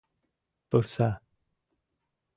[0.69, 1.07] ПУРСА